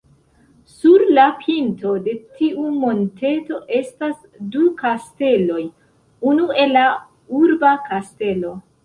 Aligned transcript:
Sur 0.75 1.01
la 1.15 1.25
pinto 1.41 1.91
de 2.07 2.15
tiu 2.39 2.63
monteto 2.85 3.59
estas 3.81 4.15
du 4.55 4.63
kasteloj, 4.79 5.61
unue 6.33 6.67
la 6.73 6.87
urba 7.43 7.77
kastelo. 7.93 8.57